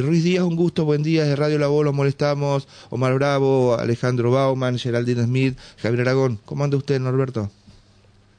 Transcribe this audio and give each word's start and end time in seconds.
Ruiz 0.00 0.24
Díaz, 0.24 0.44
un 0.44 0.56
gusto, 0.56 0.84
buen 0.84 1.02
día, 1.02 1.24
de 1.24 1.36
Radio 1.36 1.58
La 1.58 1.66
Voz, 1.66 1.84
lo 1.84 1.92
molestamos, 1.92 2.66
Omar 2.88 3.14
Bravo, 3.14 3.76
Alejandro 3.78 4.30
Bauman, 4.30 4.78
Geraldine 4.78 5.24
Smith, 5.24 5.58
Javier 5.76 6.02
Aragón. 6.02 6.38
¿Cómo 6.46 6.64
anda 6.64 6.78
usted, 6.78 6.98
Norberto? 6.98 7.50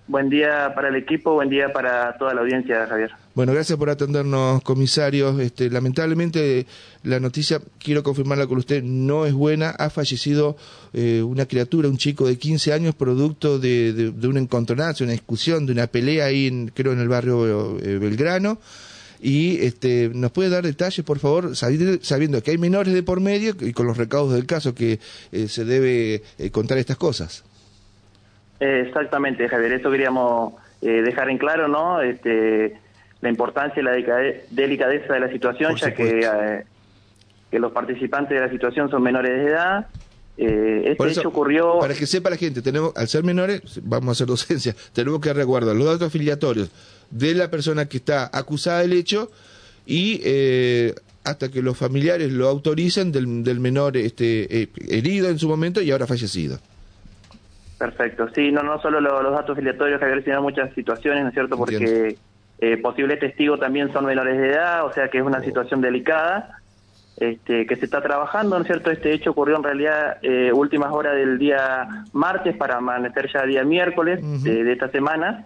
Buen 0.07 0.29
día 0.29 0.73
para 0.75 0.89
el 0.89 0.95
equipo, 0.95 1.33
buen 1.33 1.49
día 1.49 1.71
para 1.71 2.17
toda 2.17 2.33
la 2.33 2.41
audiencia, 2.41 2.85
Javier. 2.87 3.11
Bueno, 3.35 3.53
gracias 3.53 3.77
por 3.79 3.89
atendernos, 3.89 4.61
comisario. 4.61 5.39
Este, 5.39 5.69
lamentablemente, 5.69 6.65
la 7.03 7.19
noticia, 7.19 7.61
quiero 7.79 8.03
confirmarla 8.03 8.45
con 8.45 8.57
usted, 8.57 8.83
no 8.83 9.25
es 9.25 9.33
buena. 9.33 9.69
Ha 9.69 9.89
fallecido 9.89 10.57
eh, 10.91 11.23
una 11.23 11.45
criatura, 11.45 11.87
un 11.87 11.97
chico 11.97 12.27
de 12.27 12.37
15 12.37 12.73
años, 12.73 12.95
producto 12.95 13.59
de, 13.59 13.93
de, 13.93 14.11
de, 14.11 14.27
un 14.27 14.37
encontronazo, 14.37 15.05
una 15.05 15.13
discusión, 15.13 15.65
de 15.65 15.71
una 15.71 15.87
pelea 15.87 16.25
ahí, 16.25 16.47
en, 16.47 16.67
creo, 16.67 16.91
en 16.91 16.99
el 16.99 17.07
barrio 17.07 17.77
eh, 17.79 17.97
Belgrano. 17.97 18.57
Y 19.25 19.65
este, 19.65 20.11
nos 20.13 20.31
puede 20.31 20.49
dar 20.49 20.63
detalles, 20.65 21.05
por 21.05 21.17
favor, 21.17 21.55
sabiendo 21.55 22.43
que 22.43 22.51
hay 22.51 22.57
menores 22.57 22.93
de 22.93 23.03
por 23.03 23.21
medio 23.21 23.55
y 23.57 23.71
con 23.71 23.87
los 23.87 23.95
recaudos 23.95 24.33
del 24.33 24.45
caso 24.45 24.75
que 24.75 24.99
eh, 25.31 25.47
se 25.47 25.63
debe 25.63 26.23
eh, 26.37 26.51
contar 26.51 26.77
estas 26.77 26.97
cosas. 26.97 27.45
Exactamente, 28.59 29.47
Javier, 29.47 29.73
eso 29.73 29.89
queríamos 29.89 30.53
eh, 30.81 31.01
dejar 31.01 31.29
en 31.29 31.37
claro, 31.37 31.69
¿no? 31.69 32.01
Este, 32.01 32.77
la 33.21 33.29
importancia 33.29 33.79
y 33.79 33.83
la 33.83 33.91
delicadeza 34.49 35.13
de 35.13 35.19
la 35.21 35.29
situación, 35.29 35.75
ya 35.77 35.93
que, 35.93 36.19
eh, 36.19 36.63
que 37.49 37.59
los 37.59 37.71
participantes 37.71 38.35
de 38.37 38.41
la 38.45 38.49
situación 38.49 38.89
son 38.89 39.01
menores 39.01 39.31
de 39.31 39.45
edad. 39.51 39.87
Eh, 40.37 40.83
este 40.85 41.07
eso, 41.07 41.19
hecho 41.21 41.29
ocurrió... 41.29 41.79
Para 41.79 41.93
que 41.93 42.05
sepa 42.07 42.29
la 42.29 42.37
gente, 42.37 42.61
tenemos 42.61 42.95
al 42.95 43.07
ser 43.07 43.23
menores, 43.23 43.61
vamos 43.83 44.09
a 44.09 44.11
hacer 44.11 44.27
docencia, 44.35 44.75
tenemos 44.93 45.19
que 45.19 45.33
resguardar 45.33 45.75
los 45.75 45.85
datos 45.85 46.07
afiliatorios 46.07 46.69
de 47.11 47.35
la 47.35 47.49
persona 47.49 47.85
que 47.87 47.97
está 47.97 48.29
acusada 48.33 48.79
del 48.79 48.93
hecho 48.93 49.29
y 49.85 50.21
eh, 50.23 50.95
hasta 51.23 51.49
que 51.49 51.61
los 51.61 51.77
familiares 51.77 52.31
lo 52.31 52.47
autoricen 52.47 53.11
del, 53.11 53.43
del 53.43 53.59
menor 53.59 53.97
este, 53.97 54.63
eh, 54.63 54.69
herido 54.89 55.29
en 55.29 55.39
su 55.39 55.47
momento 55.47 55.81
y 55.81 55.91
ahora 55.91 56.07
fallecido. 56.07 56.57
Perfecto, 57.77 58.29
sí, 58.33 58.51
no, 58.51 58.63
no 58.63 58.81
solo 58.81 59.01
los, 59.01 59.21
los 59.21 59.33
datos 59.33 59.57
filiatorios, 59.57 59.99
Javier, 59.99 60.23
sino 60.23 60.41
muchas 60.41 60.73
situaciones, 60.73 61.23
¿no 61.23 61.29
es 61.29 61.33
cierto? 61.33 61.57
Porque 61.57 62.15
eh, 62.59 62.77
posibles 62.77 63.19
testigos 63.19 63.59
también 63.59 63.91
son 63.91 64.05
menores 64.05 64.37
de 64.37 64.51
edad, 64.51 64.85
o 64.85 64.93
sea 64.93 65.09
que 65.09 65.17
es 65.17 65.23
una 65.23 65.41
situación 65.41 65.81
delicada, 65.81 66.61
este, 67.17 67.65
que 67.65 67.75
se 67.75 67.85
está 67.85 68.01
trabajando, 68.01 68.55
¿no 68.55 68.61
es 68.61 68.67
cierto? 68.67 68.91
Este 68.91 69.13
hecho 69.13 69.31
ocurrió 69.31 69.57
en 69.57 69.63
realidad 69.63 70.17
eh, 70.21 70.51
últimas 70.53 70.91
horas 70.91 71.15
del 71.15 71.37
día 71.37 72.05
martes 72.13 72.55
para 72.57 72.77
amanecer 72.77 73.29
ya 73.31 73.43
día 73.43 73.63
miércoles 73.63 74.19
uh 74.21 74.25
-huh. 74.25 74.41
de, 74.41 74.63
de, 74.63 74.73
esta 74.73 74.89
semana, 74.89 75.45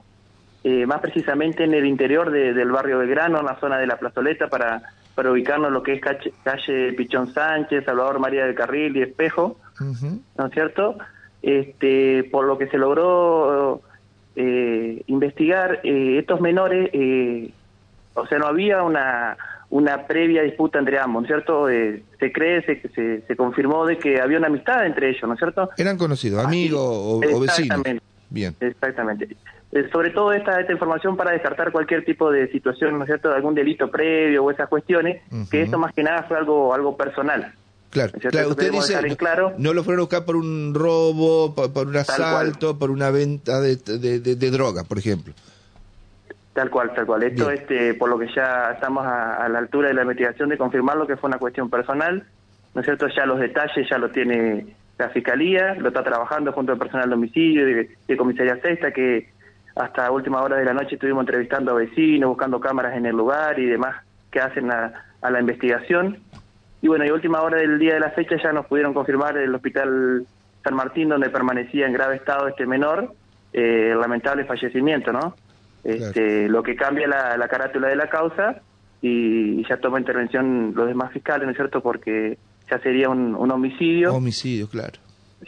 eh, 0.64 0.86
más 0.86 1.00
precisamente 1.02 1.64
en 1.64 1.74
el 1.74 1.86
interior 1.86 2.32
de, 2.32 2.54
del 2.54 2.72
barrio 2.72 3.00
Belgrano, 3.00 3.40
en 3.40 3.46
la 3.46 3.60
zona 3.60 3.78
de 3.78 3.88
la 3.88 3.98
plazoleta, 3.98 4.48
para, 4.48 4.82
para 5.16 5.32
ubicarnos 5.32 5.68
en 5.68 5.74
lo 5.74 5.84
que 5.84 5.94
es 5.94 6.02
calle, 6.02 6.34
calle 6.44 6.94
Pichón 6.94 7.34
Sánchez, 7.34 7.86
Salvador 7.86 8.20
María 8.20 8.46
del 8.46 8.56
Carril 8.56 8.96
y 8.96 9.02
Espejo, 9.02 9.58
uh 9.80 9.84
-huh. 9.84 10.20
¿no 10.38 10.46
es 10.46 10.54
cierto? 10.54 10.98
este, 11.42 12.24
por 12.26 12.46
lo 12.46 12.58
que 12.58 12.68
se 12.68 12.78
logró 12.78 13.82
eh, 14.36 15.02
investigar, 15.08 15.80
eh, 15.84 16.18
estos 16.20 16.42
menores, 16.42 16.90
eh, 16.94 17.52
o 18.14 18.26
sea, 18.28 18.38
no 18.40 18.48
había 18.48 18.84
una, 18.84 19.38
una 19.70 20.08
previa 20.08 20.44
disputa 20.44 20.80
entre 20.80 20.98
ambos, 21.00 21.24
¿no 21.24 21.28
es 21.28 21.28
cierto? 21.28 21.70
Eh, 21.70 22.04
se 22.20 22.32
cree, 22.32 22.62
se, 22.64 22.82
se, 22.90 23.22
se, 23.22 23.36
confirmó 23.36 23.86
de 23.86 23.98
que 23.98 24.22
había 24.22 24.38
una 24.38 24.48
amistad 24.48 24.86
entre 24.86 25.10
ellos, 25.10 25.24
¿no 25.24 25.34
es 25.34 25.40
cierto? 25.40 25.70
Eran 25.78 25.98
conocidos, 25.98 26.44
amigos 26.44 26.82
o, 26.82 27.18
o, 27.18 27.40
vecinos. 27.40 27.82
Bien. 28.30 28.56
Exactamente. 28.60 29.36
Eh, 29.72 29.90
sobre 29.92 30.12
todo 30.12 30.32
esta, 30.32 30.60
esta 30.60 30.72
información 30.72 31.18
para 31.18 31.32
descartar 31.32 31.72
cualquier 31.72 32.06
tipo 32.06 32.32
de 32.32 32.50
situación, 32.52 32.98
¿no 32.98 33.04
es 33.04 33.08
cierto?, 33.08 33.30
de 33.30 33.36
algún 33.36 33.56
delito 33.56 33.92
previo 33.92 34.46
o 34.46 34.52
esas 34.52 34.70
cuestiones, 34.70 35.22
uh 35.32 35.36
-huh. 35.36 35.50
que 35.50 35.64
esto 35.64 35.78
más 35.78 35.94
que 35.94 36.04
nada 36.04 36.24
fue 36.24 36.38
algo, 36.38 36.74
algo 36.74 36.96
personal. 36.96 37.54
Claro, 37.90 38.14
claro 38.20 38.50
usted 38.50 38.72
dice, 38.72 39.16
claro. 39.16 39.52
No, 39.52 39.70
no, 39.70 39.74
lo 39.74 39.84
fueron 39.84 40.02
a 40.02 40.04
buscar 40.04 40.26
por 40.26 40.36
un 40.36 40.74
robo, 40.74 41.56
por, 41.56 41.72
por 41.72 41.88
un 41.88 41.98
asalto, 41.98 42.78
por 42.78 42.92
una 42.92 43.12
venta 43.12 43.62
de, 43.62 43.78
de, 43.78 44.20
de, 44.20 44.36
de, 44.36 44.52
droga, 44.52 44.84
por 44.84 44.98
ejemplo. 44.98 45.34
Tal 46.58 46.72
cual, 46.72 46.92
tal 46.96 47.06
cual. 47.06 47.22
Esto, 47.22 47.50
Bien. 47.50 47.60
este, 47.62 47.94
por 47.94 48.10
lo 48.10 48.18
que 48.18 48.34
ya 48.36 48.72
estamos 48.72 49.06
a, 49.06 49.36
a, 49.36 49.48
la 49.48 49.60
altura 49.60 49.90
de 49.90 49.94
la 49.94 50.02
investigación 50.02 50.50
de 50.50 50.58
confirmarlo 50.58 51.06
que 51.06 51.16
fue 51.16 51.28
una 51.28 51.38
cuestión 51.38 51.70
personal, 51.70 52.24
¿no 52.74 52.82
es 52.82 52.86
cierto? 52.86 53.08
Ya 53.16 53.28
los 53.28 53.40
detalles 53.40 53.88
ya 53.88 54.00
lo 54.00 54.10
tiene 54.10 54.66
la 54.98 55.10
Fiscalía, 55.10 55.76
lo 55.76 55.90
está 55.90 56.04
trabajando 56.04 56.52
junto 56.54 56.72
al 56.72 56.80
personal 56.80 57.10
de 57.10 57.14
homicidio 57.14 57.64
de, 57.64 57.92
de 58.08 58.18
Comisaría 58.18 58.60
Sexta, 58.60 58.92
que 58.92 59.30
hasta 59.76 60.10
última 60.10 60.42
hora 60.42 60.58
de 60.58 60.66
la 60.66 60.74
noche 60.74 60.96
estuvimos 60.96 61.22
entrevistando 61.22 61.74
a 61.74 61.76
vecinos, 61.76 62.30
buscando 62.30 62.60
cámaras 62.60 62.98
en 62.98 63.06
el 63.06 63.16
lugar 63.16 63.60
y 63.60 63.68
demás 63.68 64.04
que 64.32 64.40
hacen 64.40 64.72
a, 64.72 65.06
a 65.22 65.30
la 65.30 65.40
investigación 65.40 66.18
y 66.82 66.88
bueno, 66.88 67.06
y 67.06 67.12
última 67.12 67.44
hora 67.44 67.60
del 67.60 67.78
día 67.78 67.94
de 67.94 68.00
la 68.00 68.10
fecha 68.10 68.36
ya 68.42 68.52
nos 68.52 68.66
pudieron 68.66 68.96
confirmar 68.96 69.38
el 69.38 69.54
hospital 69.54 70.26
San 70.64 70.74
Martín, 70.74 71.10
donde 71.10 71.30
permanecía 71.30 71.86
en 71.86 71.94
grave 71.94 72.16
estado 72.16 72.48
este 72.48 72.66
menor, 72.66 73.14
eh, 73.54 73.96
lamentable 73.96 74.44
fallecimiento, 74.46 75.12
¿no? 75.12 75.36
Este, 75.88 76.12
claro. 76.12 76.52
Lo 76.52 76.64
que 76.64 76.76
cambia 76.76 77.08
la, 77.08 77.38
la, 77.38 77.48
carátula 77.48 77.88
de 77.88 77.96
la 77.96 78.10
causa 78.10 78.62
y, 79.02 79.66
ya 79.68 79.78
toma 79.78 80.00
intervención 80.00 80.74
los 80.76 80.86
demás 80.86 81.14
fiscales, 81.14 81.46
¿no 81.46 81.52
es 81.52 81.56
cierto? 81.56 81.82
Porque 81.82 82.38
ya 82.70 82.78
sería 82.80 83.10
un, 83.10 83.34
un 83.34 83.52
homicidio. 83.52 84.14
Homicidio, 84.14 84.68
claro. 84.68 85.00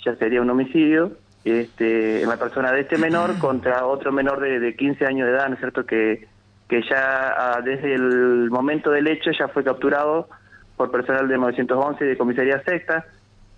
Ya 0.06 0.16
sería 0.16 0.42
un 0.42 0.50
homicidio 0.50 1.12
este, 1.44 2.24
en 2.24 2.30
la 2.30 2.38
persona 2.38 2.72
de 2.72 2.82
este 2.82 2.98
menor 2.98 3.38
contra 3.40 3.86
otro 3.86 4.14
menor 4.14 4.40
de, 4.40 4.62
de 4.62 4.78
15 4.78 5.06
años 5.06 5.28
de 5.28 5.34
edad, 5.34 5.50
¿no 5.50 5.56
es 5.56 5.60
cierto? 5.60 5.86
Que, 5.86 6.30
que 6.70 6.84
ya 6.90 7.34
ah, 7.38 7.62
desde 7.62 7.94
el 7.94 8.50
momento 8.50 8.92
del 8.92 9.08
hecho 9.08 9.32
ya 9.38 9.50
fue 9.50 9.66
capturado 9.66 10.30
por 10.78 10.90
personal 10.90 11.28
de 11.28 11.38
911 11.38 12.06
y 12.06 12.08
de 12.08 12.18
comisaría 12.18 12.64
sexta. 12.64 13.06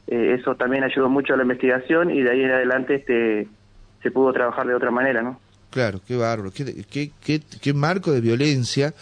Eh, 0.07 0.35
eso 0.39 0.55
también 0.55 0.83
ayudó 0.83 1.09
mucho 1.09 1.35
a 1.35 1.37
la 1.37 1.43
investigación 1.43 2.09
y 2.09 2.23
de 2.23 2.31
ahí 2.31 2.41
en 2.41 2.51
adelante 2.51 2.95
este 2.95 3.47
se 4.01 4.09
pudo 4.09 4.33
trabajar 4.33 4.65
de 4.65 4.73
otra 4.73 4.89
manera, 4.89 5.21
¿no? 5.21 5.39
Claro, 5.71 6.01
qué 6.05 6.15
bárbaro, 6.17 6.51
qué, 6.51 6.85
qué, 6.89 7.11
qué, 7.23 7.41
qué 7.61 7.73
marco 7.73 8.11
de 8.11 8.19
violencia 8.21 8.93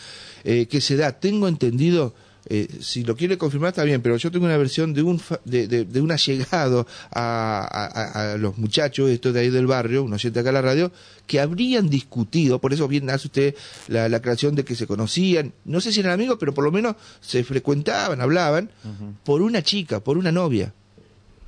eh, 0.44 0.68
que 0.68 0.82
se 0.82 0.96
da. 0.96 1.12
Tengo 1.20 1.48
entendido, 1.48 2.14
eh, 2.48 2.68
si 2.80 3.04
lo 3.04 3.16
quiere 3.16 3.40
confirmar 3.40 3.70
está 3.70 3.84
bien, 3.84 4.02
pero 4.04 4.16
yo 4.18 4.30
tengo 4.32 4.46
una 4.46 4.56
versión 4.56 4.94
de 4.94 5.02
un 5.02 5.20
de, 5.46 5.68
de, 5.68 5.86
de 5.86 6.00
un 6.02 6.12
allegado 6.12 6.86
a, 7.12 7.68
a, 7.70 8.34
a, 8.34 8.38
los 8.38 8.58
muchachos 8.60 9.10
estos 9.10 9.34
de 9.34 9.40
ahí 9.42 9.50
del 9.50 9.66
barrio, 9.66 10.04
uno 10.04 10.20
siente 10.20 10.40
acá 10.42 10.52
la 10.52 10.62
radio, 10.62 10.92
que 11.26 11.40
habrían 11.40 11.90
discutido, 11.90 12.60
por 12.62 12.72
eso 12.72 12.88
bien 12.88 13.10
hace 13.10 13.28
usted 13.28 13.56
la, 13.88 14.08
la 14.08 14.22
creación 14.22 14.54
de 14.54 14.64
que 14.64 14.76
se 14.76 14.86
conocían, 14.86 15.54
no 15.66 15.82
sé 15.82 15.92
si 15.92 16.02
eran 16.02 16.14
amigos, 16.14 16.38
pero 16.40 16.54
por 16.54 16.64
lo 16.64 16.72
menos 16.72 16.96
se 17.20 17.44
frecuentaban, 17.44 18.22
hablaban, 18.22 18.70
uh 18.84 18.88
-huh. 18.88 19.14
por 19.24 19.42
una 19.42 19.64
chica, 19.64 20.00
por 20.02 20.20
una 20.20 20.32
novia. 20.32 20.72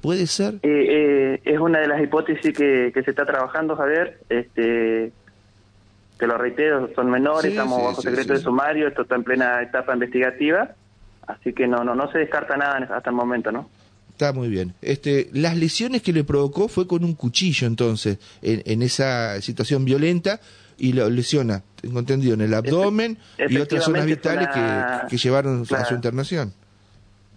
¿Puede 0.02 0.28
ser? 0.28 0.56
Eh, 0.56 0.60
eh, 0.64 1.42
es 1.46 1.60
una 1.60 1.80
de 1.80 1.88
las 1.88 2.02
hipótesis 2.02 2.58
que, 2.58 2.92
que 2.94 3.04
se 3.04 3.12
está 3.12 3.26
trabajando, 3.26 3.76
Javier. 3.76 4.20
Este, 4.30 5.12
te 6.22 6.28
lo 6.28 6.38
reitero, 6.38 6.90
son 6.94 7.10
menores, 7.10 7.46
sí, 7.46 7.50
estamos 7.50 7.80
sí, 7.80 7.86
bajo 7.86 8.02
sí, 8.02 8.08
secreto 8.10 8.34
de 8.34 8.40
sumario, 8.40 8.88
esto 8.88 9.02
está 9.02 9.16
en 9.16 9.24
plena 9.24 9.62
etapa 9.64 9.94
investigativa, 9.94 10.76
así 11.26 11.52
que 11.52 11.68
no, 11.68 11.84
no, 11.84 11.96
no 11.96 12.12
se 12.12 12.20
descarta 12.20 12.56
nada 12.58 12.78
hasta 12.96 13.10
el 13.10 13.16
momento, 13.16 13.52
¿no? 13.52 13.70
Está 14.12 14.32
muy 14.32 14.48
bien. 14.48 14.76
Este, 14.84 15.30
las 15.34 15.58
lesiones 15.58 16.04
que 16.04 16.14
le 16.14 16.24
provocó 16.24 16.68
fue 16.68 16.86
con 16.86 17.04
un 17.04 17.16
cuchillo, 17.16 17.66
entonces, 17.66 18.20
en, 18.44 18.62
en 18.66 18.84
esa 18.84 19.42
situación 19.42 19.84
violenta 19.84 20.40
y 20.78 20.94
lo 20.94 21.10
lesiona, 21.10 21.64
tengo 21.82 21.98
entendido, 21.98 22.36
en 22.36 22.42
el 22.42 22.54
abdomen 22.54 23.18
y 23.50 23.58
otras 23.58 23.84
zonas 23.84 24.06
vitales 24.06 24.48
una... 24.56 25.02
que, 25.02 25.16
que, 25.16 25.18
llevaron 25.18 25.66
claro. 25.66 25.84
a 25.84 25.88
su 25.88 25.96
internación. 25.96 26.54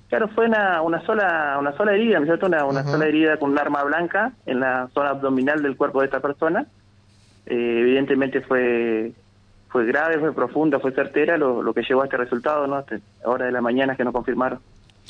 Claro, 0.09 0.29
fue 0.29 0.47
una, 0.47 0.83
una 0.83 1.05
sola 1.05 1.57
una 1.59 1.77
sola 1.77 1.93
herida, 1.95 2.19
¿no 2.19 2.25
es 2.25 2.29
cierto? 2.29 2.47
Una, 2.47 2.65
una 2.65 2.81
uh 2.81 2.85
-huh. 2.85 2.91
sola 2.93 3.07
herida 3.07 3.37
con 3.39 3.51
un 3.51 3.59
arma 3.59 3.83
blanca 3.83 4.33
en 4.47 4.61
la 4.61 4.89
zona 4.95 5.11
abdominal 5.11 5.63
del 5.63 5.77
cuerpo 5.77 6.01
de 6.01 6.07
esta 6.07 6.21
persona. 6.21 6.67
Eh, 7.47 7.79
evidentemente 7.81 8.41
fue 8.41 9.13
fue 9.69 9.87
grave, 9.87 10.21
fue 10.21 10.33
profunda, 10.33 10.79
fue 10.79 10.93
certera 10.93 11.37
lo, 11.37 11.61
lo 11.61 11.75
que 11.75 11.83
llevó 11.83 12.03
a 12.03 12.05
este 12.05 12.17
resultado, 12.17 12.67
¿no? 12.67 12.77
Hasta 12.77 12.97
hora 13.25 13.47
de 13.47 13.53
la 13.53 13.61
mañana 13.61 13.97
que 13.97 14.05
nos 14.05 14.13
confirmaron. 14.13 14.61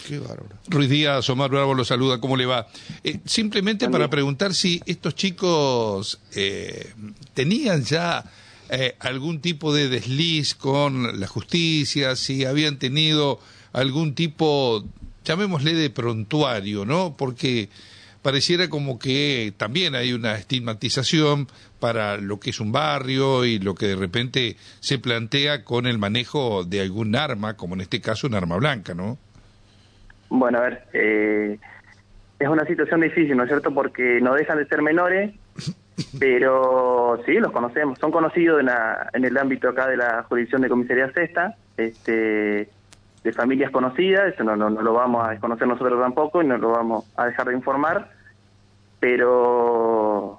Qué 0.07 0.19
bárbaro. 0.19 0.47
Ruiz 0.69 0.89
Díaz, 0.91 1.29
Omar 1.31 1.51
Bravo 1.51 1.75
lo 1.75 1.85
saluda, 1.85 2.19
¿cómo 2.19 2.37
le 2.37 2.47
va? 2.47 2.67
Eh, 3.05 3.21
simplemente 3.25 3.89
para 3.89 4.09
preguntar 4.09 4.55
si 4.55 4.83
estos 4.87 5.15
chicos 5.15 6.21
eh, 6.35 6.93
tenían 7.33 7.85
ya 7.85 8.25
eh, 8.71 8.97
algún 9.01 9.41
tipo 9.41 9.73
de 9.73 9.89
desliz 9.89 10.55
con 10.55 11.21
la 11.21 11.27
justicia, 11.27 12.17
si 12.17 12.45
habían 12.45 12.79
tenido 12.79 13.39
algún 13.75 14.15
tipo, 14.15 14.83
llamémosle 15.25 15.75
de 15.75 15.91
prontuario, 15.91 16.87
¿no? 16.87 17.15
Porque 17.19 17.69
pareciera 18.23 18.71
como 18.71 18.99
que 18.99 19.53
también 19.59 19.95
hay 19.95 20.15
una 20.15 20.37
estigmatización 20.37 21.49
para 21.81 22.17
lo 22.17 22.41
que 22.41 22.51
es 22.51 22.61
un 22.61 22.73
barrio 22.73 23.45
y 23.45 23.59
lo 23.59 23.75
que 23.75 23.89
de 23.89 23.97
repente 23.97 24.57
se 24.81 24.99
plantea 24.99 25.65
con 25.65 25.87
el 25.87 25.99
manejo 25.99 26.65
de 26.65 26.81
algún 26.81 27.15
arma, 27.17 27.55
como 27.55 27.75
en 27.75 27.83
este 27.83 28.01
caso 28.01 28.27
un 28.27 28.35
arma 28.35 28.57
blanca, 28.57 28.95
¿no? 28.95 29.19
Bueno, 30.31 30.59
a 30.59 30.63
ver, 30.63 30.85
eh, 30.95 31.59
es 32.39 32.49
una 32.49 32.65
situación 32.65 33.03
difícil, 33.03 33.37
¿no 33.37 33.43
es 33.43 33.49
cierto? 33.51 33.75
Porque 33.75 34.21
no 34.23 34.35
dejan 34.35 34.57
de 34.57 34.67
ser 34.67 34.81
menores, 34.83 35.35
pero 36.19 37.21
sí, 37.27 37.35
los 37.35 37.53
conocemos, 37.53 37.99
son 37.99 38.13
conocidos 38.13 38.61
en, 38.61 38.67
la, 38.67 39.11
en 39.13 39.25
el 39.25 39.37
ámbito 39.37 39.69
acá 39.69 39.89
de 39.89 39.97
la 39.97 40.23
jurisdicción 40.23 40.63
de 40.63 40.69
comisaría 40.69 41.13
sexta, 41.13 41.57
este 41.77 42.69
de 43.25 43.33
familias 43.33 43.71
conocidas, 43.71 44.33
eso 44.33 44.45
no, 44.45 44.55
no, 44.55 44.69
no, 44.69 44.83
lo 44.83 44.93
vamos 44.93 45.27
a 45.27 45.31
desconocer 45.31 45.67
nosotros 45.67 45.99
tampoco 45.99 46.43
y 46.43 46.47
no 46.47 46.59
lo 46.59 46.71
vamos 46.71 47.07
a 47.17 47.27
dejar 47.27 47.49
de 47.49 47.55
informar, 47.55 48.11
pero 49.01 50.39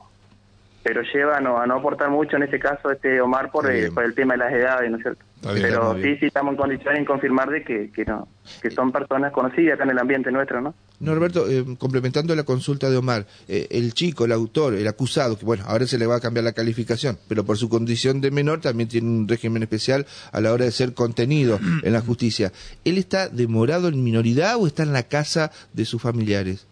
pero 0.84 1.02
lleva 1.02 1.38
a 1.38 1.42
no, 1.42 1.60
a 1.60 1.66
no 1.66 1.78
aportar 1.78 2.12
mucho 2.12 2.38
en 2.38 2.44
este 2.44 2.60
caso 2.60 2.92
este 2.92 3.20
Omar 3.20 3.50
por, 3.50 3.70
el, 3.72 3.92
por 3.92 4.04
el 4.04 4.14
tema 4.14 4.36
de 4.36 4.38
las 4.38 4.54
edades, 4.54 4.92
¿no 4.92 4.98
es 4.98 5.04
cierto? 5.04 5.26
pero 5.42 5.96
sí, 5.96 6.16
sí 6.18 6.28
estamos 6.28 6.52
en 6.52 6.58
condiciones 6.58 7.00
de 7.00 7.06
confirmar 7.06 7.50
de 7.50 7.64
que, 7.64 7.92
que, 7.92 8.06
no, 8.06 8.28
que 8.62 8.70
son 8.70 8.92
personas 8.92 9.32
conocidas 9.32 9.76
acá 9.76 9.84
en 9.84 9.90
el 9.90 10.00
ambiente 10.00 10.32
nuestro, 10.32 10.62
¿no? 10.62 10.76
Norberto, 11.00 11.50
eh, 11.50 11.66
complementando 11.78 12.36
la 12.36 12.44
consulta 12.44 12.90
de 12.90 12.98
Omar, 12.98 13.26
eh, 13.48 13.68
el 13.72 13.94
chico, 13.94 14.26
el 14.26 14.32
autor, 14.32 14.76
el 14.76 14.88
acusado, 14.88 15.38
que 15.38 15.46
bueno, 15.46 15.64
ahora 15.68 15.86
se 15.88 15.98
le 15.98 16.06
va 16.06 16.16
a 16.16 16.20
cambiar 16.20 16.44
la 16.44 16.54
calificación, 16.54 17.18
pero 17.28 17.44
por 17.44 17.58
su 17.58 17.70
condición 17.70 18.22
de 18.22 18.32
menor 18.32 18.62
también 18.62 18.90
tiene 18.90 19.08
un 19.08 19.28
régimen 19.28 19.64
especial 19.64 20.06
a 20.32 20.42
la 20.42 20.54
hora 20.54 20.66
de 20.66 20.72
ser 20.72 20.94
contenido 20.94 21.60
en 21.84 21.94
la 21.94 22.02
justicia. 22.02 22.52
¿Él 22.84 22.98
está 22.98 23.30
demorado 23.30 23.88
en 23.88 24.04
minoridad 24.04 24.56
o 24.58 24.68
está 24.68 24.84
en 24.84 24.94
la 24.94 25.04
casa 25.04 25.52
de 25.74 25.86
sus 25.86 26.02
familiares? 26.02 26.68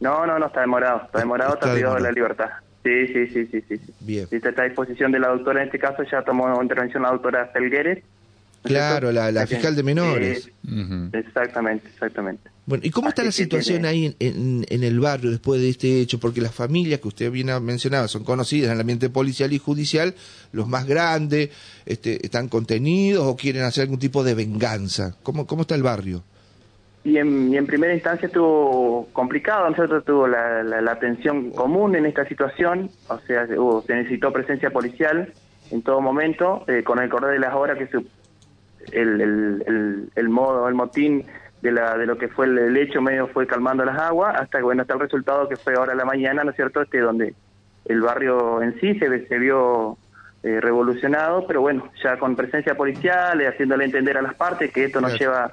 No, 0.00 0.26
no, 0.26 0.38
no 0.38 0.46
está 0.46 0.60
demorado, 0.60 1.02
está 1.04 1.18
demorado, 1.18 1.54
está, 1.54 1.72
privado 1.72 1.96
de 1.96 2.02
la 2.02 2.12
libertad. 2.12 2.50
Sí, 2.82 3.06
sí, 3.06 3.26
sí, 3.28 3.46
sí, 3.46 3.64
sí. 3.66 3.80
Bien. 4.00 4.28
Si 4.28 4.36
está 4.36 4.60
a 4.60 4.64
disposición 4.66 5.10
de 5.10 5.18
la 5.18 5.28
doctora 5.28 5.62
en 5.62 5.66
este 5.66 5.78
caso, 5.78 6.02
ya 6.02 6.22
tomó 6.22 6.62
intervención 6.62 7.02
la 7.02 7.10
doctora 7.10 7.46
Felgueres. 7.46 8.04
Claro, 8.64 9.12
la, 9.12 9.46
fiscal 9.46 9.76
de 9.76 9.82
menores. 9.82 10.50
Exactamente, 11.12 11.86
exactamente. 11.88 12.50
Bueno, 12.64 12.82
¿y 12.86 12.90
cómo 12.90 13.08
está 13.10 13.22
la 13.22 13.30
situación 13.30 13.84
ahí 13.84 14.16
en, 14.18 14.64
en, 14.66 14.84
el 14.84 14.98
barrio 14.98 15.30
después 15.30 15.60
de 15.60 15.68
este 15.68 16.00
hecho? 16.00 16.18
Porque 16.18 16.40
las 16.40 16.54
familias 16.54 17.00
que 17.00 17.08
usted 17.08 17.30
bien 17.30 17.50
ha 17.50 17.60
mencionado 17.60 18.08
son 18.08 18.24
conocidas 18.24 18.68
en 18.68 18.76
el 18.76 18.80
ambiente 18.80 19.10
policial 19.10 19.52
y 19.52 19.58
judicial, 19.58 20.14
los 20.52 20.66
más 20.66 20.86
grandes, 20.86 21.50
este, 21.84 22.24
¿están 22.24 22.48
contenidos 22.48 23.26
o 23.26 23.36
quieren 23.36 23.64
hacer 23.64 23.82
algún 23.82 23.98
tipo 23.98 24.24
de 24.24 24.34
venganza? 24.34 25.14
¿Cómo, 25.22 25.46
cómo 25.46 25.62
está 25.62 25.74
el 25.74 25.82
barrio? 25.82 26.24
Y 27.04 27.18
en, 27.18 27.54
en 27.54 27.66
primera 27.66 27.92
instancia 27.92 28.28
estuvo 28.28 29.08
complicado, 29.12 29.68
nosotros 29.68 30.06
tuvo 30.06 30.26
la, 30.26 30.62
la, 30.62 30.90
atención 30.90 31.50
común 31.50 31.96
en 31.96 32.06
esta 32.06 32.26
situación, 32.26 32.88
o 33.08 33.18
sea, 33.26 33.46
se 33.46 33.94
necesitó 33.94 34.32
presencia 34.32 34.70
policial 34.70 35.30
en 35.70 35.82
todo 35.82 36.00
momento, 36.00 36.64
eh, 36.66 36.82
con 36.82 36.98
el 36.98 37.10
correr 37.10 37.32
de 37.32 37.40
las 37.40 37.52
horas 37.52 37.76
que 37.76 37.88
el, 38.92 39.20
el, 39.20 40.10
el, 40.14 40.28
modo, 40.28 40.68
el 40.68 40.74
motín 40.74 41.26
de, 41.62 41.72
la, 41.72 41.96
de 41.96 42.06
lo 42.06 42.18
que 42.18 42.28
fue 42.28 42.46
el, 42.46 42.76
hecho 42.76 43.00
medio 43.00 43.28
fue 43.28 43.46
calmando 43.46 43.84
las 43.84 43.98
aguas, 43.98 44.36
hasta 44.38 44.58
que 44.58 44.64
bueno, 44.64 44.82
hasta 44.82 44.94
el 44.94 45.00
resultado 45.00 45.48
que 45.48 45.56
fue 45.56 45.74
ahora 45.74 45.92
a 45.92 45.96
la 45.96 46.04
mañana, 46.04 46.44
¿no 46.44 46.50
es 46.50 46.56
cierto?, 46.56 46.82
este 46.82 47.00
donde 47.00 47.34
el 47.86 48.00
barrio 48.00 48.62
en 48.62 48.78
sí 48.80 48.98
se, 48.98 49.26
se 49.26 49.38
vio 49.38 49.98
eh, 50.42 50.60
revolucionado, 50.60 51.46
pero 51.46 51.62
bueno, 51.62 51.90
ya 52.02 52.18
con 52.18 52.36
presencia 52.36 52.74
policial, 52.74 53.40
y 53.40 53.46
haciéndole 53.46 53.86
entender 53.86 54.18
a 54.18 54.22
las 54.22 54.34
partes 54.34 54.70
que 54.70 54.84
esto 54.84 55.00
nos 55.00 55.18
lleva 55.18 55.50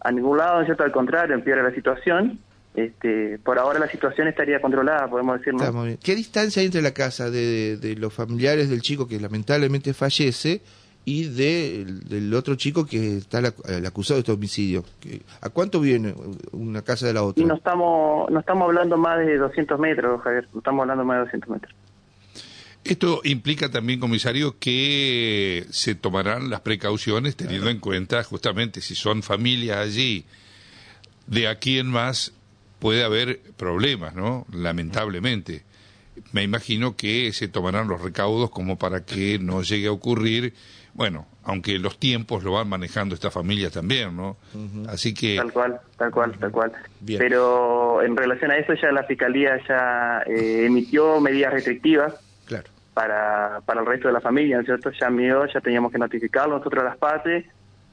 a 0.00 0.10
ningún 0.10 0.38
lado, 0.38 0.64
¿cierto? 0.64 0.82
Al 0.82 0.90
contrario, 0.90 1.34
empeora 1.34 1.62
la 1.62 1.72
situación. 1.72 2.40
Este, 2.74 3.38
por 3.38 3.58
ahora 3.58 3.78
la 3.78 3.86
situación 3.86 4.28
estaría 4.28 4.60
controlada, 4.60 5.08
podemos 5.08 5.38
decir. 5.38 5.54
¿Qué 6.02 6.14
distancia 6.16 6.60
hay 6.60 6.66
entre 6.66 6.82
la 6.82 6.92
casa 6.92 7.30
de, 7.30 7.76
de, 7.76 7.94
los 7.96 8.12
familiares 8.12 8.70
del 8.70 8.80
chico 8.80 9.06
que 9.06 9.20
lamentablemente 9.20 9.92
fallece 9.92 10.62
y 11.04 11.24
de, 11.24 11.84
del 11.84 12.32
otro 12.34 12.54
chico 12.54 12.86
que 12.86 13.18
está 13.18 13.40
el 13.40 13.86
acusado 13.86 14.16
de 14.16 14.20
este 14.20 14.32
homicidio? 14.32 14.84
¿A 15.40 15.48
cuánto 15.50 15.80
viene 15.80 16.14
una 16.52 16.82
casa 16.82 17.06
de 17.06 17.14
la 17.14 17.22
otra? 17.22 17.42
Y 17.42 17.46
no 17.46 17.54
estamos, 17.54 18.30
no 18.30 18.40
estamos 18.40 18.66
hablando 18.66 18.96
más 18.96 19.18
de 19.18 19.36
200 19.36 19.78
metros, 19.78 20.20
Javier, 20.22 20.48
no 20.52 20.58
estamos 20.58 20.82
hablando 20.82 21.04
más 21.04 21.16
de 21.16 21.24
200 21.24 21.50
metros. 21.50 21.74
Esto 22.84 23.20
implica 23.22 23.70
también, 23.70 24.00
comisario, 24.00 24.58
que 24.58 25.66
se 25.70 25.94
tomarán 25.94 26.50
las 26.50 26.62
precauciones 26.62 27.36
teniendo 27.36 27.70
en 27.70 27.78
cuenta 27.78 28.24
justamente 28.24 28.80
si 28.80 28.96
son 28.96 29.22
familias 29.22 29.78
allí, 29.78 30.24
de 31.28 31.46
aquí 31.46 31.78
en 31.78 31.86
más 31.86 32.32
puede 32.80 33.04
haber 33.04 33.40
problemas, 33.56 34.14
¿no? 34.14 34.46
Lamentablemente. 34.52 35.62
Me 36.32 36.42
imagino 36.42 36.96
que 36.96 37.32
se 37.32 37.46
tomarán 37.46 37.86
los 37.86 38.00
recaudos 38.00 38.50
como 38.50 38.76
para 38.76 39.04
que 39.04 39.38
no 39.38 39.62
llegue 39.62 39.86
a 39.86 39.92
ocurrir, 39.92 40.54
bueno, 40.94 41.26
aunque 41.44 41.78
los 41.78 41.98
tiempos 41.98 42.44
lo 42.44 42.52
van 42.52 42.68
manejando 42.68 43.14
esta 43.14 43.30
familia 43.30 43.70
también, 43.70 44.16
¿no? 44.16 44.36
Así 44.88 45.14
que... 45.14 45.36
Tal 45.36 45.52
cual, 45.52 45.80
tal 45.96 46.10
cual, 46.10 46.32
tal 46.38 46.52
cual. 46.52 46.72
Pero 47.06 48.02
en 48.02 48.16
relación 48.16 48.50
a 48.50 48.56
eso 48.56 48.74
ya 48.74 48.92
la 48.92 49.04
Fiscalía 49.04 49.58
ya 49.66 50.22
eh, 50.26 50.66
emitió 50.66 51.20
medidas 51.20 51.52
restrictivas 51.52 52.14
para, 52.94 53.60
para 53.64 53.80
el 53.80 53.86
resto 53.86 54.08
de 54.08 54.14
la 54.14 54.20
familia, 54.20 54.56
¿no 54.56 54.60
es 54.60 54.66
cierto? 54.66 54.90
Ya 54.90 55.08
mío, 55.08 55.46
ya 55.46 55.60
teníamos 55.60 55.92
que 55.92 55.98
notificarlo 55.98 56.58
nosotros 56.58 56.82
a 56.84 56.88
las 56.88 56.98
partes, 56.98 57.46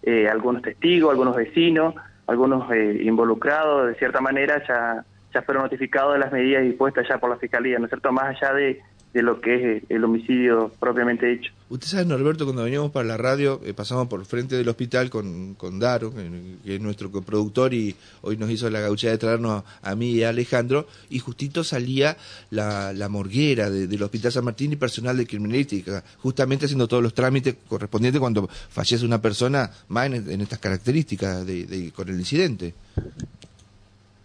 eh, 0.03 0.27
algunos 0.27 0.61
testigos, 0.61 1.11
algunos 1.11 1.35
vecinos, 1.35 1.95
algunos 2.27 2.69
eh, 2.71 3.01
involucrados, 3.03 3.87
de 3.87 3.95
cierta 3.95 4.19
manera, 4.19 4.61
ya, 4.67 5.05
ya 5.33 5.41
fueron 5.41 5.63
notificados 5.63 6.13
de 6.13 6.19
las 6.19 6.31
medidas 6.31 6.63
dispuestas 6.63 7.07
ya 7.07 7.17
por 7.17 7.29
la 7.29 7.37
Fiscalía, 7.37 7.79
¿no 7.79 7.85
es 7.85 7.89
cierto? 7.89 8.11
Más 8.11 8.35
allá 8.35 8.53
de, 8.53 8.81
de 9.13 9.23
lo 9.23 9.41
que 9.41 9.55
es 9.55 9.83
eh, 9.83 9.85
el 9.89 10.03
homicidio 10.03 10.71
propiamente 10.79 11.31
hecho. 11.31 11.51
Usted 11.69 11.87
sabe, 11.87 12.05
Norberto, 12.05 12.45
cuando 12.45 12.63
veníamos 12.63 12.91
para 12.91 13.07
la 13.07 13.17
radio, 13.17 13.59
eh, 13.63 13.73
pasamos 13.73 14.07
por 14.07 14.23
frente 14.25 14.55
del 14.55 14.67
hospital 14.69 15.09
con, 15.09 15.55
con 15.55 15.79
Daro, 15.79 16.13
que 16.13 16.75
es 16.75 16.81
nuestro 16.81 17.11
coproductor 17.11 17.73
y 17.73 17.95
hoy 18.21 18.37
nos 18.37 18.49
hizo 18.49 18.69
la 18.69 18.79
gauchada 18.79 19.13
de 19.13 19.17
traernos 19.17 19.63
a, 19.81 19.95
mí 19.95 20.11
y 20.11 20.23
a 20.23 20.29
Alejandro, 20.29 20.87
y 21.09 21.19
justito 21.19 21.63
salía 21.63 22.17
la, 22.49 22.93
la 22.93 23.09
morguera 23.09 23.69
del 23.69 24.01
Hospital 24.03 24.31
San 24.31 24.45
Martín 24.45 24.73
y 24.73 24.75
personal 24.75 25.17
de 25.17 25.25
criminalística, 25.25 26.03
justamente 26.19 26.65
haciendo 26.65 26.87
todos 26.87 27.03
los 27.03 27.13
trámites 27.13 27.55
correspondientes 27.67 28.19
cuando 28.19 28.47
fallece 28.47 29.05
una 29.05 29.21
persona 29.21 29.69
más 29.87 30.07
en, 30.07 30.41
estas 30.41 30.59
características 30.59 31.45
de, 31.45 31.91
con 31.95 32.09
el 32.09 32.19
incidente. 32.19 32.73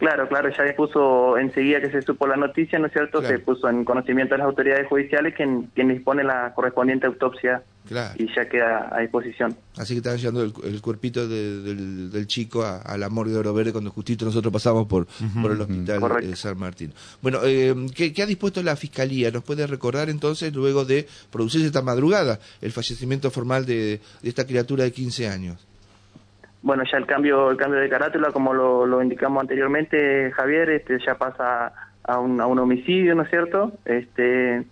Claro, 0.05 0.29
claro, 0.29 0.51
ya 0.51 0.67
se 0.67 0.75
puso 0.75 1.39
enseguida 1.39 1.81
que 1.81 1.91
se 1.91 2.03
supo 2.03 2.27
la 2.27 2.37
noticia, 2.37 2.79
¿no 2.79 2.89
es 2.89 2.93
cierto? 2.93 3.23
Se 3.23 3.39
puso 3.39 3.71
en 3.71 3.87
conocimiento 3.87 4.35
de 4.35 4.39
las 4.39 4.47
autoridades 4.49 4.87
judiciales 4.87 5.33
quien, 5.35 5.71
quien 5.75 5.89
dispone 5.89 6.23
la 6.23 6.53
correspondiente 6.55 7.07
autopsia 7.07 7.63
y 8.19 8.27
ya 8.35 8.47
queda 8.47 8.95
a 8.95 9.01
disposición. 9.01 9.57
Así 9.79 9.95
que 9.95 9.99
estaban 9.99 10.19
llevando 10.19 10.43
el, 10.43 10.83
cuerpito 10.83 11.27
del, 11.27 12.11
del, 12.11 12.27
chico 12.27 12.63
a, 12.63 12.99
la 12.99 13.09
morgue 13.09 13.33
de 13.33 13.39
Oro 13.39 13.55
Verde 13.55 13.73
cuando 13.73 13.91
justito 13.91 14.27
nosotros 14.27 14.53
pasamos 14.53 14.87
por, 14.87 15.07
por 15.41 15.53
el 15.53 15.63
hospital 15.63 16.21
de 16.21 16.37
San 16.37 16.59
Martín. 16.59 16.93
Bueno, 17.23 17.39
eh, 17.43 17.75
¿qué, 17.95 18.23
ha 18.23 18.27
dispuesto 18.27 18.63
la 18.63 18.77
Fiscalía? 18.77 19.31
¿Nos 19.31 19.43
puede 19.43 19.67
recordar 19.67 20.11
entonces, 20.11 20.55
luego 20.55 20.85
de 20.85 21.09
producirse 21.31 21.67
esta 21.67 21.81
madrugada, 21.81 22.41
el 22.61 22.73
fallecimiento 22.73 23.31
formal 23.31 23.65
de, 23.65 24.03
de 24.21 24.29
esta 24.29 24.47
criatura 24.47 24.85
de 24.85 24.93
15 24.93 25.29
años? 25.29 25.67
Bueno, 26.65 26.83
ya 26.91 26.97
el 26.97 27.05
cambio 27.05 27.51
el 27.51 27.59
cambio 27.59 27.79
de 27.79 27.91
carátula, 27.91 28.33
como 28.33 28.55
lo, 28.55 29.03
indicamos 29.03 29.43
anteriormente, 29.43 30.33
Javier, 30.33 30.71
este 30.71 30.99
ya 30.99 31.17
pasa 31.17 31.75
a 32.03 32.19
un, 32.19 32.41
a 32.41 32.47
un 32.47 32.59
homicidio, 32.59 33.15
¿no 33.15 33.23
es 33.23 33.31
cierto? 33.31 33.73
Este 33.85 34.65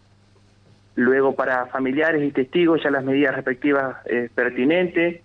luego 0.94 1.34
para 1.34 1.66
familiares 1.66 2.22
y 2.22 2.32
testigos 2.32 2.82
ya 2.82 2.90
las 2.90 3.04
medidas 3.04 3.34
respectivas 3.34 3.96
es 4.06 4.30
pertinentes, 4.30 5.20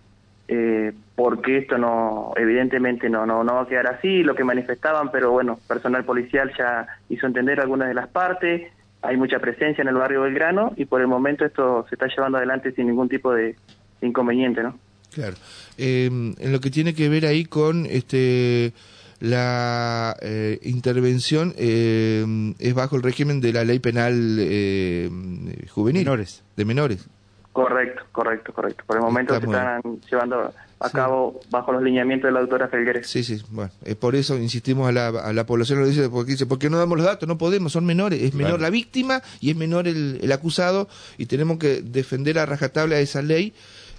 eh, 0.49 0.91
porque 1.15 1.59
esto 1.59 1.77
no 1.77 2.33
evidentemente 2.35 3.09
no, 3.09 3.25
no 3.25 3.45
no 3.45 3.55
va 3.55 3.61
a 3.61 3.67
quedar 3.67 3.87
así, 3.87 4.21
lo 4.23 4.35
que 4.35 4.43
manifestaban, 4.43 5.09
pero 5.09 5.31
bueno, 5.31 5.59
personal 5.69 6.03
policial 6.03 6.51
ya 6.57 6.85
hizo 7.07 7.27
entender 7.27 7.61
algunas 7.61 7.87
de 7.87 7.93
las 7.93 8.09
partes, 8.09 8.73
hay 9.01 9.15
mucha 9.15 9.39
presencia 9.39 9.83
en 9.83 9.87
el 9.87 9.95
barrio 9.95 10.23
Belgrano 10.23 10.73
y 10.75 10.83
por 10.83 10.99
el 10.99 11.07
momento 11.07 11.45
esto 11.45 11.85
se 11.87 11.95
está 11.95 12.07
llevando 12.07 12.39
adelante 12.39 12.73
sin 12.73 12.87
ningún 12.87 13.07
tipo 13.07 13.33
de 13.33 13.55
inconveniente, 14.01 14.63
¿no? 14.63 14.77
Claro. 15.17 15.35
Em, 15.79 16.35
en 16.37 16.51
lo 16.51 16.61
que 16.61 16.69
tiene 16.69 16.93
que 16.93 17.09
ver 17.09 17.25
ahí 17.25 17.45
con 17.45 17.87
este 17.87 18.71
la 19.19 20.15
eh, 20.21 20.59
intervención 20.61 21.55
em, 21.57 22.53
es 22.59 22.75
bajo 22.75 22.97
el 22.97 23.01
régimen 23.01 23.41
de 23.41 23.51
la 23.51 23.63
ley 23.63 23.79
penal 23.79 24.13
em, 24.39 25.55
juvenil 25.73 26.03
menores. 26.03 26.43
de 26.55 26.65
menores. 26.65 27.09
Correcto, 27.51 28.03
correcto, 28.11 28.53
correcto. 28.53 28.83
Por 28.85 28.97
el 28.97 29.01
momento 29.01 29.33
se 29.33 29.43
están 29.43 29.81
llevando 30.07 30.53
a 30.79 30.89
cabo 30.91 31.39
bajo 31.49 31.71
los 31.71 31.81
lineamientos 31.81 32.27
de 32.27 32.33
la 32.33 32.41
doctora 32.41 32.67
Felgueres. 32.67 33.07
Sí, 33.07 33.23
sí, 33.23 33.41
bueno, 33.49 33.71
es 33.83 33.95
por 33.95 34.15
eso 34.15 34.37
insistimos 34.37 34.87
a 34.87 34.91
la, 34.91 35.07
a 35.07 35.33
la 35.33 35.47
población, 35.47 35.79
lo 35.79 35.87
dice, 35.87 36.07
porque 36.09 36.33
dice, 36.33 36.45
¿por 36.45 36.59
qué 36.59 36.69
no 36.69 36.77
damos 36.77 36.99
los 36.99 37.07
datos? 37.07 37.27
No 37.27 37.39
podemos, 37.39 37.71
son 37.71 37.87
menores, 37.87 38.21
es 38.21 38.35
menor 38.35 38.61
la 38.61 38.69
víctima 38.69 39.23
y 39.39 39.49
es 39.49 39.55
menor 39.55 39.87
el, 39.87 40.19
el 40.21 40.31
acusado 40.31 40.87
y 41.17 41.25
tenemos 41.25 41.57
que 41.57 41.81
defender 41.81 42.37
a 42.37 42.45
rajatabla 42.45 42.99
esa 42.99 43.23
ley 43.23 43.55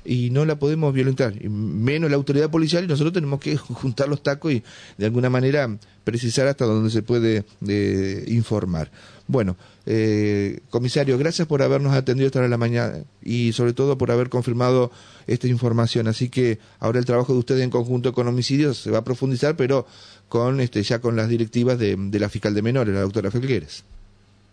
y 0.08 0.30
no 0.30 0.46
la 0.46 0.58
podemos 0.58 0.94
violentar, 0.94 1.34
menos 1.50 2.10
la 2.10 2.16
autoridad 2.16 2.50
policial 2.50 2.82
y 2.82 2.86
nosotros 2.86 3.12
tenemos 3.12 3.40
que 3.40 3.56
juntar 3.58 4.08
los 4.08 4.22
tacos 4.22 4.52
y 4.52 4.62
de 4.96 5.04
alguna 5.04 5.28
manera 5.28 5.78
precisar 6.02 6.46
hasta 6.46 6.64
donde 6.64 6.88
se 6.88 7.02
puede 7.02 7.44
de, 7.60 8.24
informar. 8.28 8.90
Bueno, 9.26 9.58
eh, 9.84 10.60
comisario, 10.70 11.18
gracias 11.18 11.46
por 11.46 11.60
habernos 11.60 11.92
atendido 11.92 12.26
esta 12.26 12.38
hora 12.38 12.46
de 12.46 12.50
la 12.50 12.56
mañana 12.56 13.04
y 13.22 13.52
sobre 13.52 13.74
todo 13.74 13.98
por 13.98 14.10
haber 14.10 14.30
confirmado 14.30 14.90
esta 15.26 15.46
información. 15.46 16.08
Así 16.08 16.30
que 16.30 16.58
ahora 16.78 16.98
el 16.98 17.04
trabajo 17.04 17.34
de 17.34 17.40
ustedes 17.40 17.62
en 17.62 17.68
conjunto 17.68 18.14
con 18.14 18.26
homicidios 18.28 18.78
se 18.78 18.90
va 18.90 18.98
a 18.98 19.04
profundizar, 19.04 19.56
pero 19.56 19.86
con 20.30 20.62
este 20.62 20.82
ya 20.82 21.02
con 21.02 21.16
las 21.16 21.28
directivas 21.28 21.78
de, 21.78 21.96
de 21.98 22.18
la 22.18 22.30
fiscal 22.30 22.54
de 22.54 22.62
menores, 22.62 22.94
la 22.94 23.02
doctora 23.02 23.30
Felgueres. 23.30 23.84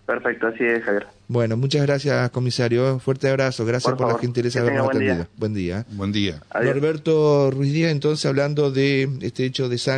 Perfecto, 0.05 0.47
así 0.47 0.63
es, 0.63 0.83
Javier. 0.83 1.07
Bueno, 1.27 1.57
muchas 1.57 1.81
gracias, 1.81 2.29
comisario. 2.29 2.99
Fuerte 2.99 3.27
abrazo. 3.27 3.65
Gracias 3.65 3.95
por, 3.95 4.07
la 4.07 4.19
gentileza 4.19 4.61
de 4.61 4.67
habernos 4.67 4.89
atendido. 4.89 5.27
Buen 5.37 5.53
día. 5.55 5.85
Buen 5.91 6.11
día. 6.11 6.41
Norberto 6.53 7.49
Ruiz 7.49 7.73
Díaz, 7.73 7.91
entonces, 7.91 8.25
hablando 8.27 8.69
de 8.69 9.09
este 9.21 9.45
hecho 9.45 9.67
de 9.67 9.79
sangre. 9.79 9.95